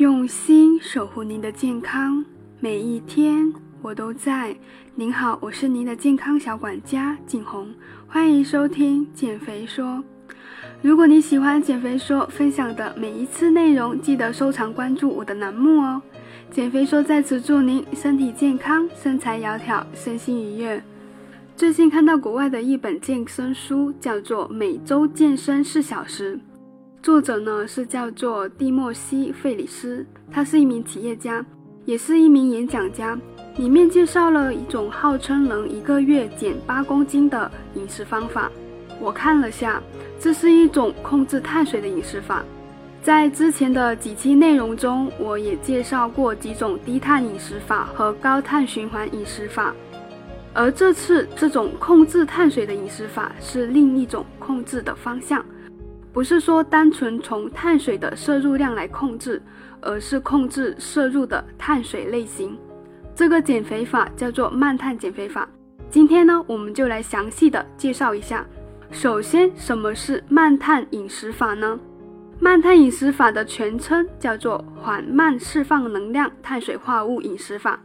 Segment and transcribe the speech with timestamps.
[0.00, 2.24] 用心守护您的健康，
[2.58, 3.52] 每一天
[3.82, 4.56] 我都在。
[4.94, 7.68] 您好，我是您的健康小管家景红，
[8.08, 10.02] 欢迎收听减肥说。
[10.80, 16.00] 如果你喜欢减肥说分享的每一次内容，记得收藏关注我的栏目哦。
[16.50, 20.82] 减肥说在此祝您身体健康，身材窈窕，身心愉悦。
[21.54, 26.36] 最近看到国外的一本健身书，叫做《每周健身四小时》。
[27.02, 31.42] 作者呢是叫做蒂莫西·费里斯，他是一名企业家，
[31.86, 33.18] 也是一名演讲家。
[33.56, 38.52] 里面介绍了一种号称能一个月减八公斤的饮食方法。
[39.00, 39.82] 我看了下，
[40.18, 42.44] 这是一种控制碳水的饮食法。
[43.02, 49.74] 在之前的几期内容中，我也介绍过几种低碳饮食法和高碳循环饮食法。
[50.52, 55.42] 而这次这种控制碳水的饮食法是另一种控制的方向。
[56.12, 59.40] 不是说单纯从碳水的摄入量来控制，
[59.80, 62.58] 而是控制摄入的碳水类型。
[63.14, 65.48] 这个减肥法叫做慢碳减肥法。
[65.88, 68.44] 今天呢，我们就来详细的介绍一下。
[68.90, 71.78] 首先，什么是慢碳饮食法呢？
[72.40, 77.78] 慢碳饮食法的全称叫做缓慢释放能量碳水化合物饮食法。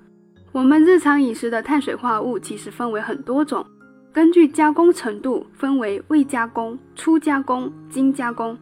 [0.51, 3.65] 我们日常饮食的碳水化合物其实分为很多种。
[4.15, 8.55] 根据加工程度分为未加工、初加工、精加工；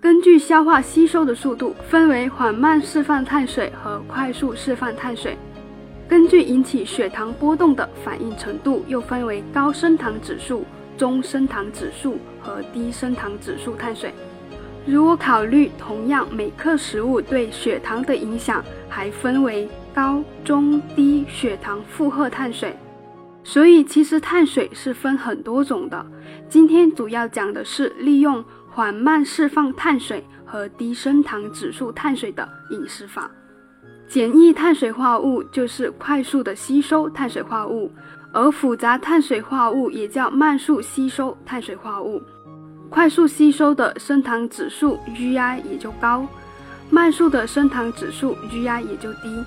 [0.00, 5.32] 根据消化吸收的速度分为缓慢释放碳水和快速释放碳水；
[6.06, 10.64] 根据引起血糖波动的反应程度又分为高升糖指数、
[10.96, 14.14] 中升糖指数和低升糖指数碳水。
[14.86, 22.72] 如果考虑同样每克食物对血糖的影响，还分为高、中、低血糖负荷碳水。
[23.46, 26.04] 所以其实碳水是分很多种的，
[26.48, 33.30] 今天主要讲的是利用缓慢释放碳水和低升糖指数碳水的饮食法。
[34.08, 37.88] 简易碳水化物就是快速的吸收碳水化物，
[38.32, 42.20] 而复杂碳水化物也叫慢速吸收碳水化物。
[42.90, 46.26] 快速吸收的升糖指数 GI 也就高，
[46.90, 49.44] 慢速的升糖指数 GI 也就低。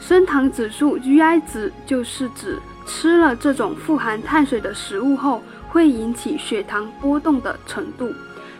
[0.00, 2.58] 升糖指数 GI 值就是指。
[2.86, 8.12] 吃了这种富含碳水的食物后，会引起血糖波动的程度。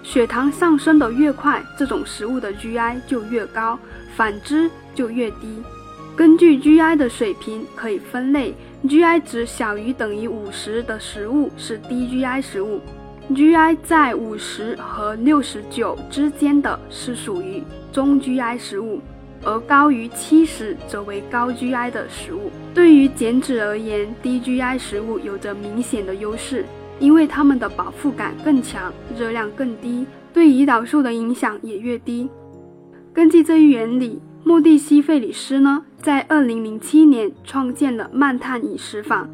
[0.03, 3.79] 血糖上升的越快，这种食物的 GI 就越高，
[4.17, 5.63] 反之就越低。
[6.17, 12.81] 根据 GI 的水平可以分类，GI 值小于等于五十的食物是低 GI 食物
[13.31, 17.63] ，GI 在五十和六十九之间的是属于
[17.93, 19.01] 中 GI 食物。
[19.45, 22.51] 而高于七十则为高 GI 的食物。
[22.75, 26.65] 对于减脂而言，低 GI 食物有着明显的优势，
[26.99, 32.29] 因为它们的饱腹感更强，热量更低，对胰岛素的影响也越低。
[33.13, 39.29] 根据这一原理，莫蒂西费里斯呢，在二零零七年创建了慢碳饮食法。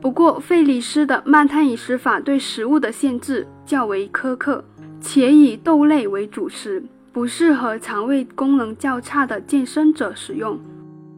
[0.00, 4.64] 不过，费里斯的慢碳饮食法对食物的限制较为苛刻，
[5.00, 6.82] 且以豆类为主食。
[7.12, 10.58] 不适合肠胃功能较差的健身者使用，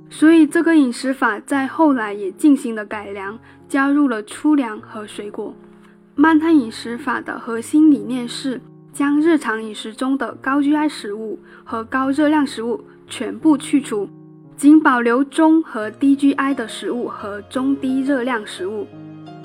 [0.08, 3.38] 所以这个饮食法在后来也进行了改良，
[3.68, 5.54] 加入了粗粮和水果。
[6.14, 8.60] 慢碳饮食法的核心理念是
[8.92, 14.08] 将日常饮食中的高 GI 食物和高热量食物全部去除，
[14.56, 18.86] 仅保留中和低 GI 的食物和中低热量食物。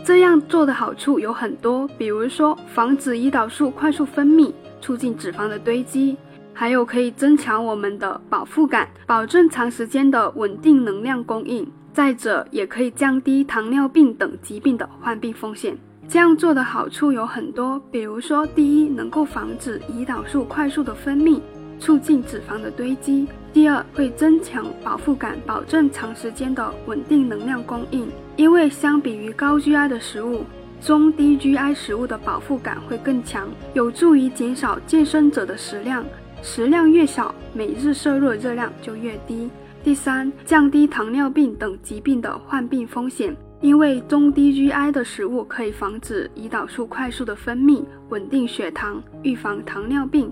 [0.05, 6.15] 这样做的好处有很多，比如说防止胰岛素快速分泌，促进脂肪的堆积。
[6.59, 11.71] 还有可以增强我们的饱腹感，保证长时间的稳定能量供应。
[11.93, 15.77] 再者，也可以降低糖尿病等疾病的患病风险。
[16.09, 21.39] 这样做的好处有很多，比如说，第一，能够防止胰岛素快速的分泌，
[21.79, 28.09] 促进脂肪的堆积；第二，会增强饱腹感，保证长时间的稳定能量供应。
[28.35, 30.43] 因为相比于高 GI 的食物，
[30.81, 36.03] 中低 GI 食物的饱腹感会更强，有助于减少健身者的食量。
[36.41, 39.49] 食量越小，每日摄入热量就越低。
[39.83, 50.31] 第三，降低糖尿病等疾病的患病风险，因为中低 GI 的食物可以防止胰岛素快速的分泌，稳定血糖，预防糖尿病，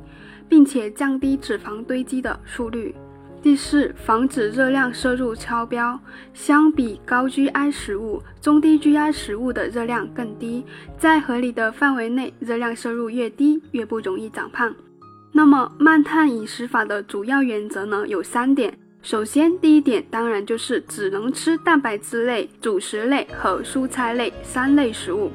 [0.50, 2.94] 并且降低脂肪堆积的速率。
[3.42, 6.00] 第四，防止热量摄入超标。
[6.34, 10.66] 相比高 GI 食物，中低 GI 食物的热量更低，
[10.98, 14.76] 在合理的范围内，热量摄入越低，越不容易长胖。
[15.38, 18.74] 那么慢碳饮食法的主要原则呢有三点。
[19.02, 25.30] 首先，第一点当然就是只能吃蛋白质类、主食类和蔬菜类三类食物。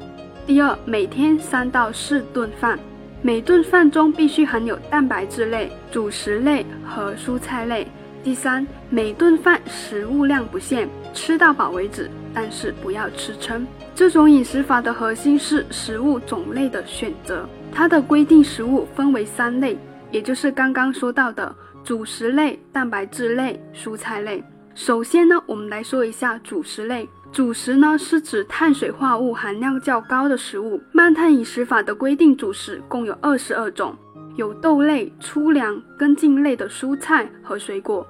[0.46, 2.78] 第二，每天三到四顿饭，
[3.20, 7.86] 每顿饭中必须含有蛋白质类、主食类和蔬菜类。
[8.24, 13.66] 第三，每顿饭食物量不限，吃到饱为止，但是不要吃撑。
[13.94, 17.46] 这种饮食法的核心是食物种类的选择。
[17.70, 19.78] 它的规定食物分为三类，
[20.10, 21.54] 也就是刚刚说到的
[21.84, 24.42] 主食类、蛋白质类、蔬菜类。
[24.74, 27.08] 首先呢，我们来说一下主食类。
[27.32, 30.80] 主食呢是指碳水化合物含量较高的食物。
[30.92, 33.96] 慢碳饮食法的规定主食共有二十二种，
[34.34, 38.06] 有豆类、粗粮、根茎类的蔬菜和水果，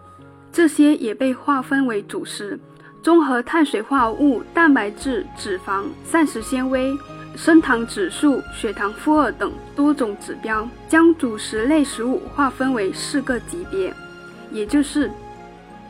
[0.50, 2.58] 这些也被划分为主食。
[3.02, 6.96] 综合碳水化合物、蛋白质、脂肪、膳食纤维。
[7.36, 13.92] 升糖指数、血糖负荷等多种指标，将主食类食物划分为四个级别，
[14.50, 15.10] 也就是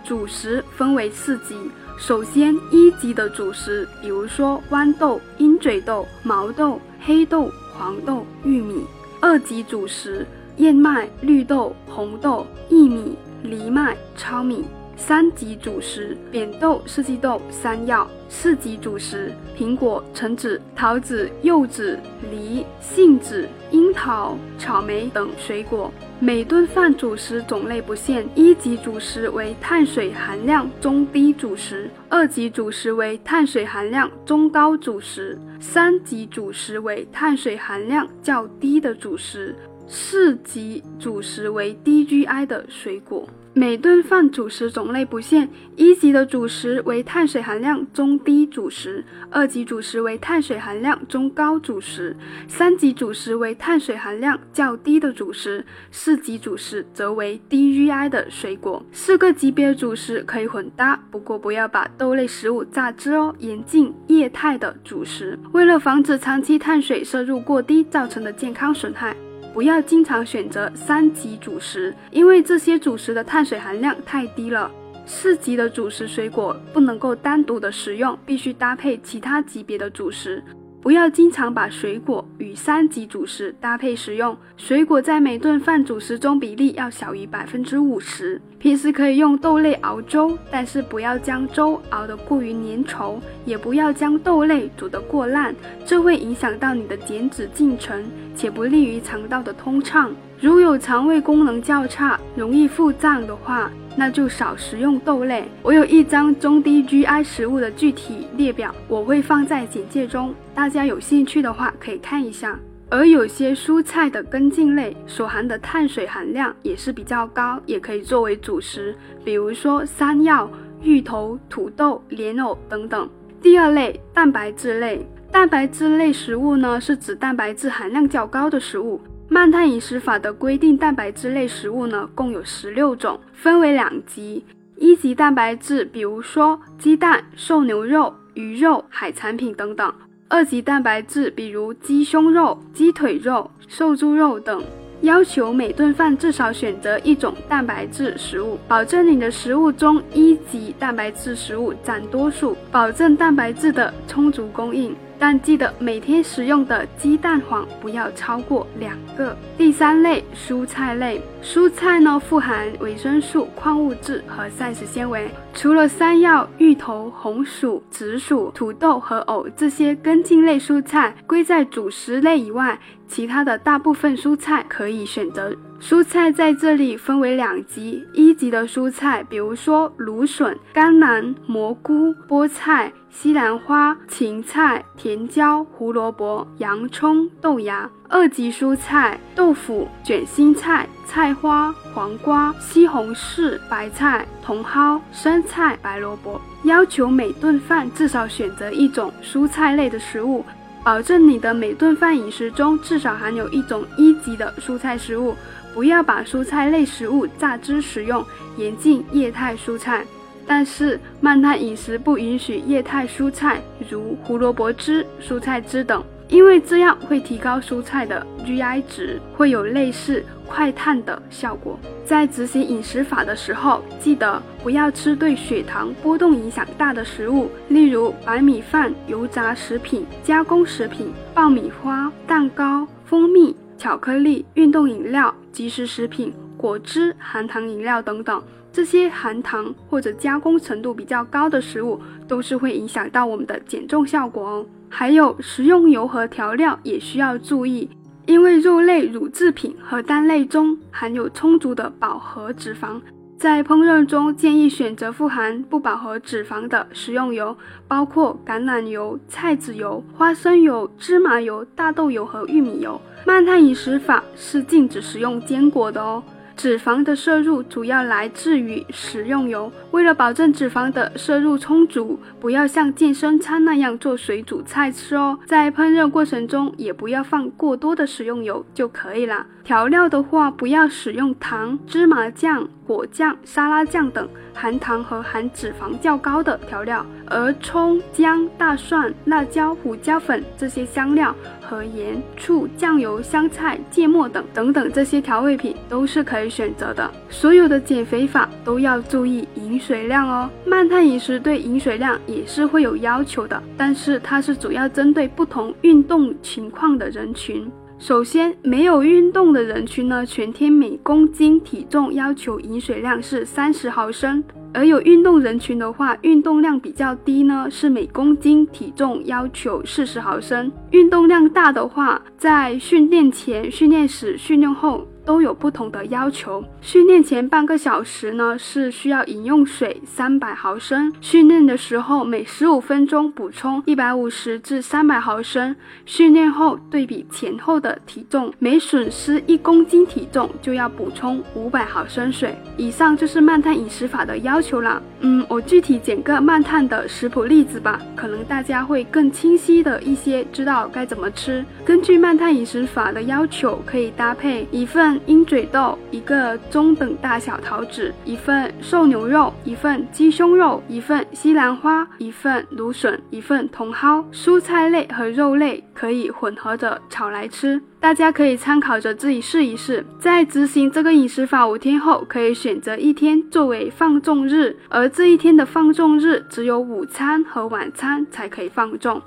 [0.05, 1.57] 主食分为四级。
[1.99, 8.87] 首先，一级的主食，比如说豌豆、鹰嘴豆、毛豆、黑豆、黄豆、玉米；
[9.21, 10.27] 二级主食，
[10.57, 14.65] 燕麦、绿豆、红豆、薏米、藜麦、糙米。
[15.01, 21.99] 三级主食：扁豆、四季豆、山药；四级主食：苹果、橙子、桃子、柚子、
[22.31, 25.91] 梨、杏子、樱桃、草莓等水果。
[26.21, 39.57] 每顿饭主食种类不限，一级主食为碳水含量中低主食，二级主食为碳水含量中高主食，三级主食为碳水含量较低的主食，
[39.89, 43.27] 四级主食为低 GI 的水果。
[43.53, 52.17] 每顿饭主食种类不限，一级的主食为碳水含量中低主食，二级主食为碳水含量中高主食，
[52.47, 58.85] 三级主食为碳水含量较低的主食，四级主食则为低 GI 的水果。
[58.93, 63.35] 四个级别的主食可以混搭，不过不要把豆类食物榨汁哦。
[63.41, 69.17] 严禁液态的主食，为了防止长期碳水摄入过低造成的健康损害。
[69.53, 74.71] 不要经常选择三级主食，因为这些主食的碳水含量太低了。
[75.07, 80.43] 四级的主食水果不能够单独的食用，必须搭配其他级别的主食。
[80.83, 88.41] 不要经常把水果与三级主食搭配食用，水果在每顿饭主食中比例要小于百分之五十。
[88.59, 95.55] 平时可以用豆类熬粥，但是不要将粥熬得过于粘稠，也不要将豆类煮得过烂，
[95.85, 98.03] 这会影响到你的减脂进程，
[98.35, 100.11] 且不利于肠道的通畅。
[100.41, 105.45] 如有肠胃功能较差、容易腹胀的话，那就少食用豆类。
[105.63, 112.59] 我有一张中低 GI 食物的具体列表，我会放在简介中，大家有兴趣的话可以看一下。
[112.89, 120.51] 而有些蔬菜的根茎类所含的碳水含量也是比较高，也可以作为主食，比如说山药、
[120.83, 123.09] 芋头、土豆、莲藕等等。
[123.41, 129.01] 第二类蛋白质类，蛋白质类食物呢是指蛋白质含量较高的食物。
[129.33, 134.45] 慢碳饮食法的规定，蛋白质类食物呢共有十六种，分为两级。
[134.77, 139.89] 一级蛋白质，比如说鸡蛋、瘦牛肉、鱼肉、海产品等等；
[140.27, 144.61] 二级蛋白质，比如鸡胸肉、鸡腿肉、瘦猪肉等。
[145.03, 154.93] 要求每顿饭至少选择一种蛋白质食物，保证你的食物中一级蛋白质食物占多数，保证蛋白质的充足供应。
[155.23, 159.37] 但记得每天食用的鸡蛋黄不要超过两个。
[159.59, 165.29] 第三类蔬菜类，蔬菜呢富含维生素、矿物质和膳食纤维。
[165.53, 175.55] 除了山药、芋头、红薯、紫薯、土豆和藕这些根茎类蔬菜归在主食类以外，其他的大部分蔬菜可以选择。
[175.81, 196.41] 蔬菜在这里分为两级，一级的蔬菜，比如说芦笋、甘蓝、蘑菇、菠菜、西兰花、芹菜、甜椒、胡萝卜、洋葱、豆芽；二级蔬菜，豆腐、卷心菜、菜花、黄瓜、西红柿、白菜、茼蒿、生菜、白萝卜。
[196.65, 200.45] 要求每顿饭至少选择一种蔬菜类的食物，
[200.85, 205.35] 保证你的每顿饭饮食中至少含有一种一级的蔬菜食物。
[205.73, 208.25] 不要把蔬菜类食物榨汁食用，
[208.57, 210.05] 严禁液态蔬菜。
[210.47, 221.79] 但是慢碳饮食不允许液态蔬菜，如胡萝卜汁、蔬菜汁等，因为这样会提高蔬菜的 GI 值，会有类似快碳的效果。
[222.05, 233.55] 在执行饮食法的时候，记得不要吃对血糖波动影响大的食物，例如白米饭、油炸食品、加工食品、爆米花、蛋糕、蜂蜜。
[233.77, 244.67] 巧克力、运动饮料、即食食品、果汁、含糖饮料等等，这些含糖或者加工程度比较高的食物，都是会影响到我们的减重效果哦。
[244.93, 247.89] 还有食用油和调料也需要注意，
[248.27, 253.01] 因为肉类乳制品和蛋类中含有充足的饱和脂肪，
[253.39, 257.57] 在烹饪中建议选择富含不饱和脂肪的食用油，
[257.89, 263.01] 包括橄榄油、菜籽油、花生油、芝麻油、大豆油和玉米油。
[263.25, 266.23] 慢碳饮食法是禁止食用坚果的哦。
[266.61, 269.73] 脂肪的摄入主要来自于食用油。
[269.93, 275.39] 为了保证脂肪的摄入充足，不要像健身餐那样做水煮菜吃哦。
[275.47, 279.47] 在烹饪过程中，也不要放过多的食用油就可以了。
[279.65, 291.35] 调料的话，不要使用糖、芝麻酱、果酱、沙拉酱等含糖和含脂肪较高的调料，而葱、姜、大蒜、辣椒、胡椒粉这些香料
[291.71, 297.09] 和盐、醋、酱油、香菜、芥末等等等这些调味品都是可以选择的。
[297.29, 300.51] 所有的减肥法都要注意饮水量哦。
[300.67, 307.71] 慢碳饮食对饮水量也是会有要求的，但是它是主要针对不同运动情况的人群。
[308.01, 320.71] 首先，没有运动的人群呢，全天每公斤体重要求饮水量是三十毫升；而有运动人群的话，运动量比较低呢，是每公斤体重要求四十毫升。
[320.91, 325.07] 运动量大的话，在训练前、训练时、训练后。
[325.31, 326.65] 都有不同的要求。
[326.81, 335.73] 训练前半个小时呢，是需要饮用水三百毫升；训练的时候每十五分钟补充一百五十至三百毫升；
[336.05, 342.59] 训练后对比前后的体重，每损失一公斤体重就要补充五百毫升水。
[342.77, 345.01] 以上就是慢碳饮食法的要求了。
[345.21, 351.65] 嗯，我具体讲个慢碳的食谱例子吧，可能大家会更清晰的一些知道该怎么吃。
[351.85, 355.20] 根据慢碳饮食法的要求，可以搭配一份。
[355.27, 364.25] 鹰嘴豆一个中等大小桃子，一份瘦牛肉，一份鸡胸肉，一份西兰花，一份芦笋，一份茼蒿。
[364.33, 370.05] 蔬菜类和肉类可以混合着炒来吃，大家可以参考着自己试一试。
[370.19, 379.21] 在执行这个饮食法五天后，可以选择一天作为放纵日，而这一天的放纵日只有午餐和晚餐才可以放纵。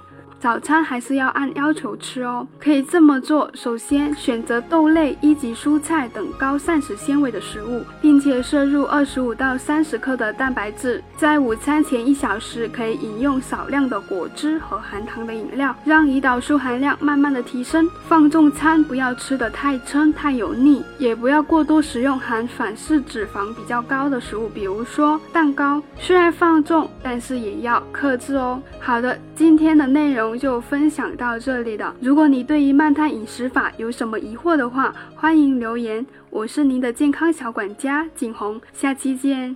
[0.44, 11.02] 早餐还是要按要求吃哦，可以这么做：首先选择豆类、一级蔬菜等高膳食纤维的食物，并且摄入二十五到三十克的蛋白质。
[11.16, 17.90] 在午餐前一小时，可以饮用少量的果汁和含糖的饮料，让胰岛素含量慢慢的提升。
[18.10, 25.82] 放纵餐不要吃的太撑、太油腻，也不要过多食用含反式脂肪比较高的食物，比如说蛋糕。
[25.98, 28.62] 虽然放纵，但是也要克制哦。
[28.82, 31.96] 好的，今天的内容就分享到这里了。
[32.00, 36.06] 如果你对于慢碳饮食法有什么疑惑的话，欢迎留言。
[36.30, 39.56] 我是您的健康小管家景红，下期见。